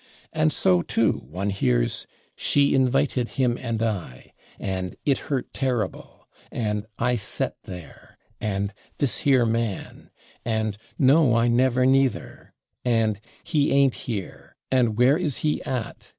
And 0.33 0.51
so, 0.51 0.81
too, 0.81 1.27
one 1.29 1.51
hears 1.51 2.07
"she 2.35 2.73
invited 2.73 3.27
/him/ 3.27 3.55
and 3.63 3.81
/I/," 3.81 4.31
and 4.59 4.95
"it 5.05 5.19
hurt 5.29 5.53
/terrible/," 5.53 6.21
and 6.51 6.87
"I 6.97 7.17
/set/ 7.17 7.53
there," 7.65 8.17
and 8.39 8.73
"this 8.97 9.21
/here/ 9.25 9.47
man," 9.47 10.09
and 10.43 10.75
"no, 10.97 11.35
I 11.35 11.49
/never, 11.49 11.87
neither/", 11.87 12.55
and 12.83 13.19
"he 13.43 13.69
/ain't/ 13.69 13.93
here," 13.93 14.55
and 14.71 14.97
"where 14.97 15.19
is 15.19 15.37
he 15.45 15.59
/at 15.67 16.09